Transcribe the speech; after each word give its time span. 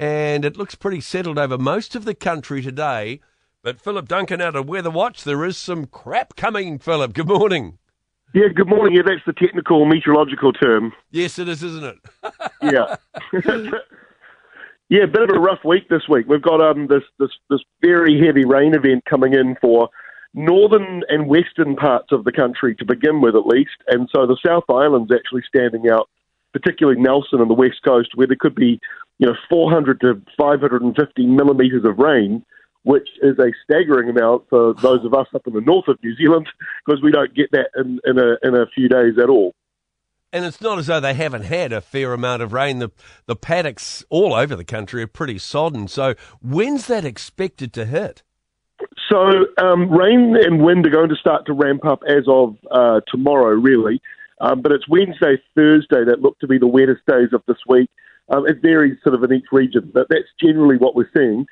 and 0.00 0.46
it 0.46 0.56
looks 0.56 0.74
pretty 0.74 1.02
settled 1.02 1.38
over 1.38 1.58
most 1.58 1.94
of 1.94 2.06
the 2.06 2.14
country 2.14 2.62
today. 2.62 3.20
But 3.62 3.78
Philip 3.78 4.08
Duncan 4.08 4.40
out 4.40 4.56
of 4.56 4.66
Weather 4.66 4.90
Watch, 4.90 5.24
there 5.24 5.44
is 5.44 5.58
some 5.58 5.84
crap 5.84 6.34
coming, 6.36 6.78
Philip. 6.78 7.12
Good 7.12 7.28
morning. 7.28 7.76
Yeah, 8.32 8.48
good 8.54 8.68
morning. 8.68 8.96
Yeah, 8.96 9.02
that's 9.04 9.20
the 9.26 9.34
technical 9.34 9.84
meteorological 9.84 10.54
term. 10.54 10.94
Yes, 11.10 11.38
it 11.38 11.50
is, 11.50 11.62
isn't 11.62 11.84
it? 11.84 11.98
yeah. 12.62 12.96
yeah, 14.88 15.02
a 15.02 15.06
bit 15.06 15.22
of 15.22 15.36
a 15.36 15.38
rough 15.38 15.62
week 15.66 15.90
this 15.90 16.08
week. 16.08 16.26
We've 16.26 16.40
got 16.40 16.62
um 16.62 16.86
this 16.86 17.02
this 17.18 17.30
this 17.50 17.60
very 17.82 18.18
heavy 18.24 18.46
rain 18.46 18.74
event 18.74 19.04
coming 19.04 19.34
in 19.34 19.56
for 19.60 19.90
northern 20.32 21.02
and 21.10 21.28
western 21.28 21.76
parts 21.76 22.08
of 22.10 22.24
the 22.24 22.32
country 22.32 22.74
to 22.76 22.86
begin 22.86 23.20
with, 23.20 23.34
at 23.34 23.44
least. 23.44 23.76
And 23.88 24.08
so 24.14 24.26
the 24.26 24.38
South 24.46 24.64
Island's 24.70 25.12
actually 25.12 25.42
standing 25.46 25.90
out, 25.90 26.08
particularly 26.54 26.98
Nelson 26.98 27.42
and 27.42 27.50
the 27.50 27.54
west 27.54 27.82
coast, 27.84 28.12
where 28.14 28.28
there 28.28 28.36
could 28.40 28.54
be 28.54 28.80
you 29.20 29.26
know 29.26 29.34
400 29.48 30.00
to 30.00 30.20
550 30.36 31.26
millimeters 31.26 31.84
of 31.84 31.98
rain 31.98 32.44
which 32.82 33.08
is 33.22 33.38
a 33.38 33.52
staggering 33.64 34.08
amount 34.08 34.44
for 34.48 34.74
those 34.74 35.04
of 35.04 35.14
us 35.14 35.26
up 35.34 35.46
in 35.46 35.52
the 35.52 35.60
north 35.60 35.86
of 35.88 35.98
New 36.02 36.16
Zealand 36.16 36.46
because 36.84 37.02
we 37.02 37.10
don't 37.10 37.34
get 37.34 37.50
that 37.52 37.68
in, 37.76 38.00
in, 38.04 38.18
a, 38.18 38.36
in 38.42 38.54
a 38.54 38.66
few 38.74 38.88
days 38.88 39.18
at 39.22 39.28
all. 39.28 39.54
And 40.32 40.44
it's 40.44 40.60
not 40.60 40.78
as 40.78 40.86
though 40.86 41.00
they 41.00 41.14
haven't 41.14 41.42
had 41.42 41.72
a 41.72 41.80
fair 41.80 42.12
amount 42.12 42.40
of 42.40 42.52
rain. 42.52 42.78
The 42.78 42.90
the 43.26 43.34
paddocks 43.34 44.04
all 44.10 44.32
over 44.32 44.54
the 44.54 44.64
country 44.64 45.02
are 45.02 45.08
pretty 45.08 45.38
sodden. 45.38 45.88
So 45.88 46.14
when's 46.40 46.86
that 46.86 47.04
expected 47.04 47.72
to 47.72 47.84
hit? 47.84 48.22
So 49.10 49.18
um, 49.60 49.90
rain 49.90 50.36
and 50.40 50.62
wind 50.62 50.86
are 50.86 50.90
going 50.90 51.08
to 51.08 51.16
start 51.16 51.46
to 51.46 51.52
ramp 51.52 51.84
up 51.84 52.02
as 52.08 52.24
of 52.28 52.56
uh, 52.70 53.00
tomorrow, 53.08 53.56
really. 53.56 54.00
Um, 54.40 54.62
but 54.62 54.70
it's 54.70 54.88
Wednesday, 54.88 55.42
Thursday 55.56 56.04
that 56.04 56.20
look 56.20 56.38
to 56.38 56.46
be 56.46 56.58
the 56.58 56.68
wettest 56.68 57.04
days 57.08 57.30
of 57.32 57.42
this 57.48 57.58
week. 57.68 57.90
Um, 58.30 58.46
it 58.46 58.62
varies 58.62 58.98
sort 59.02 59.14
of 59.14 59.24
in 59.24 59.32
each 59.32 59.46
region, 59.52 59.90
but 59.92 60.06
that's 60.08 60.28
generally 60.40 60.76
what 60.76 60.94
we're 60.94 61.10
seeing. 61.16 61.46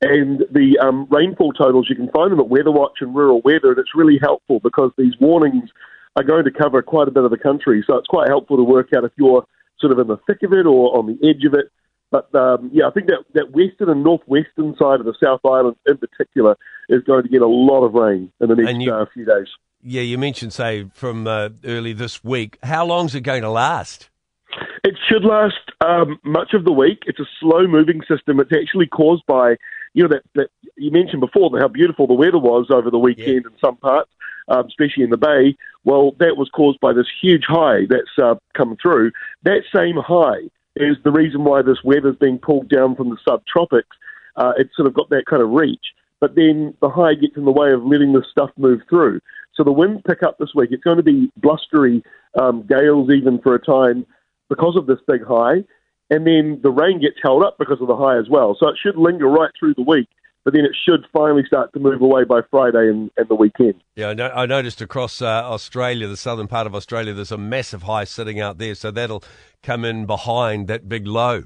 And 0.00 0.44
the 0.50 0.78
um, 0.80 1.06
rainfall 1.10 1.52
totals, 1.52 1.86
you 1.88 1.96
can 1.96 2.10
find 2.10 2.32
them 2.32 2.40
at 2.40 2.48
Weather 2.48 2.72
Watch 2.72 2.98
and 3.00 3.14
Rural 3.14 3.40
Weather, 3.44 3.70
and 3.70 3.78
it's 3.78 3.94
really 3.94 4.18
helpful 4.20 4.60
because 4.60 4.90
these 4.96 5.14
warnings 5.20 5.70
are 6.16 6.24
going 6.24 6.44
to 6.44 6.50
cover 6.50 6.82
quite 6.82 7.08
a 7.08 7.10
bit 7.10 7.24
of 7.24 7.30
the 7.30 7.38
country. 7.38 7.84
So 7.86 7.96
it's 7.96 8.08
quite 8.08 8.28
helpful 8.28 8.56
to 8.56 8.64
work 8.64 8.88
out 8.96 9.04
if 9.04 9.12
you're 9.16 9.46
sort 9.80 9.92
of 9.92 9.98
in 9.98 10.08
the 10.08 10.18
thick 10.26 10.42
of 10.42 10.52
it 10.52 10.66
or 10.66 10.96
on 10.96 11.06
the 11.06 11.28
edge 11.28 11.44
of 11.44 11.54
it. 11.54 11.70
But 12.10 12.32
um, 12.34 12.70
yeah, 12.72 12.86
I 12.86 12.90
think 12.90 13.06
that, 13.06 13.24
that 13.34 13.52
western 13.52 13.88
and 13.88 14.04
northwestern 14.04 14.76
side 14.76 15.00
of 15.00 15.06
the 15.06 15.14
South 15.22 15.40
Island 15.44 15.76
in 15.86 15.96
particular 15.96 16.56
is 16.88 17.02
going 17.04 17.22
to 17.22 17.28
get 17.28 17.40
a 17.40 17.46
lot 17.46 17.84
of 17.84 17.94
rain 17.94 18.30
in 18.40 18.48
the 18.48 18.56
next 18.56 18.80
you, 18.80 18.92
uh, 18.92 19.06
few 19.14 19.24
days. 19.24 19.46
Yeah, 19.82 20.02
you 20.02 20.18
mentioned, 20.18 20.52
say, 20.52 20.88
from 20.92 21.26
uh, 21.26 21.48
early 21.64 21.94
this 21.94 22.22
week. 22.22 22.58
How 22.62 22.84
long 22.84 23.06
is 23.06 23.14
it 23.14 23.22
going 23.22 23.42
to 23.42 23.50
last? 23.50 24.10
It 24.84 24.94
should 25.08 25.24
last 25.24 25.54
um, 25.82 26.18
much 26.22 26.54
of 26.54 26.64
the 26.64 26.72
week. 26.72 27.02
It's 27.06 27.20
a 27.20 27.28
slow 27.40 27.66
moving 27.66 28.02
system. 28.08 28.40
It's 28.40 28.52
actually 28.52 28.86
caused 28.86 29.24
by 29.26 29.56
you 29.94 30.02
know 30.02 30.08
that, 30.08 30.22
that 30.34 30.48
you 30.76 30.90
mentioned 30.90 31.20
before 31.20 31.50
how 31.58 31.68
beautiful 31.68 32.06
the 32.06 32.14
weather 32.14 32.38
was 32.38 32.68
over 32.70 32.90
the 32.90 32.98
weekend 32.98 33.44
yeah. 33.44 33.50
in 33.50 33.58
some 33.62 33.76
parts, 33.76 34.10
um, 34.48 34.66
especially 34.66 35.04
in 35.04 35.10
the 35.10 35.16
bay. 35.16 35.56
Well, 35.84 36.12
that 36.18 36.36
was 36.36 36.48
caused 36.50 36.80
by 36.80 36.92
this 36.92 37.06
huge 37.20 37.44
high 37.46 37.86
that's 37.88 38.18
uh, 38.22 38.36
come 38.54 38.76
through. 38.80 39.12
That 39.42 39.62
same 39.74 39.96
high 39.96 40.48
is 40.76 40.96
the 41.04 41.10
reason 41.10 41.44
why 41.44 41.62
this 41.62 41.82
weather's 41.84 42.16
being 42.16 42.38
pulled 42.38 42.68
down 42.68 42.94
from 42.96 43.10
the 43.10 43.18
subtropics. 43.28 43.82
Uh, 44.36 44.52
it's 44.56 44.74
sort 44.76 44.88
of 44.88 44.94
got 44.94 45.10
that 45.10 45.26
kind 45.26 45.42
of 45.42 45.50
reach, 45.50 45.92
but 46.20 46.34
then 46.34 46.74
the 46.80 46.88
high 46.88 47.14
gets 47.14 47.36
in 47.36 47.44
the 47.44 47.52
way 47.52 47.72
of 47.72 47.84
letting 47.84 48.12
this 48.12 48.24
stuff 48.30 48.50
move 48.56 48.80
through. 48.88 49.20
So 49.54 49.64
the 49.64 49.72
winds 49.72 50.00
pick 50.06 50.22
up 50.22 50.38
this 50.38 50.54
week. 50.54 50.70
It's 50.72 50.82
going 50.82 50.96
to 50.96 51.02
be 51.02 51.30
blustery 51.36 52.02
um, 52.40 52.62
gales 52.66 53.10
even 53.10 53.38
for 53.40 53.54
a 53.54 53.58
time 53.58 54.06
because 54.52 54.76
of 54.76 54.86
this 54.86 54.98
big 55.06 55.24
high 55.24 55.64
and 56.12 56.26
then 56.26 56.60
the 56.62 56.70
rain 56.70 57.00
gets 57.00 57.16
held 57.22 57.42
up 57.42 57.56
because 57.58 57.80
of 57.80 57.88
the 57.88 57.96
high 57.96 58.18
as 58.18 58.28
well. 58.28 58.54
So 58.60 58.68
it 58.68 58.76
should 58.80 58.96
linger 58.98 59.26
right 59.26 59.50
through 59.58 59.72
the 59.74 59.82
week, 59.82 60.08
but 60.44 60.52
then 60.52 60.66
it 60.66 60.72
should 60.86 61.06
finally 61.10 61.42
start 61.46 61.72
to 61.72 61.80
move 61.80 62.02
away 62.02 62.24
by 62.24 62.40
Friday 62.50 62.90
and, 62.90 63.10
and 63.16 63.28
the 63.28 63.34
weekend. 63.34 63.82
Yeah, 63.96 64.10
I, 64.10 64.42
I 64.42 64.46
noticed 64.46 64.82
across 64.82 65.22
uh, 65.22 65.26
Australia, 65.26 66.06
the 66.08 66.18
southern 66.18 66.48
part 66.48 66.66
of 66.66 66.74
Australia, 66.74 67.14
there's 67.14 67.32
a 67.32 67.38
massive 67.38 67.84
high 67.84 68.04
sitting 68.04 68.40
out 68.40 68.58
there, 68.58 68.74
so 68.74 68.90
that'll 68.90 69.24
come 69.62 69.86
in 69.86 70.04
behind 70.04 70.68
that 70.68 70.86
big 70.86 71.06
low. 71.06 71.44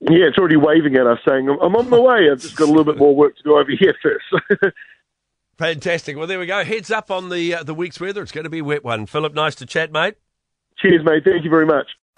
Yeah, 0.00 0.24
it's 0.24 0.38
already 0.38 0.56
waving 0.56 0.96
at 0.96 1.06
us 1.06 1.18
saying, 1.28 1.50
I'm 1.50 1.76
on 1.76 1.90
my 1.90 1.98
way. 1.98 2.30
I've 2.30 2.40
just 2.40 2.56
got 2.56 2.68
a 2.68 2.72
little 2.72 2.84
bit 2.84 2.96
more 2.96 3.14
work 3.14 3.36
to 3.36 3.42
do 3.42 3.58
over 3.58 3.70
here 3.78 3.94
first. 4.02 4.74
Fantastic. 5.58 6.16
Well, 6.16 6.26
there 6.26 6.38
we 6.38 6.46
go. 6.46 6.64
Heads 6.64 6.90
up 6.90 7.10
on 7.10 7.28
the 7.28 7.56
uh, 7.56 7.62
the 7.64 7.74
week's 7.74 8.00
weather. 8.00 8.22
It's 8.22 8.32
going 8.32 8.44
to 8.44 8.50
be 8.50 8.60
a 8.60 8.64
wet 8.64 8.82
one. 8.82 9.04
Philip, 9.04 9.34
nice 9.34 9.54
to 9.56 9.66
chat, 9.66 9.92
mate. 9.92 10.14
Cheers, 10.78 11.04
mate. 11.04 11.22
Thank 11.22 11.44
you 11.44 11.50
very 11.50 11.66
much. 11.66 11.86